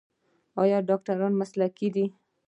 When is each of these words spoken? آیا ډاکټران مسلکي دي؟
آیا 0.61 0.77
ډاکټران 0.89 1.33
مسلکي 1.41 1.87
دي؟ 1.95 2.05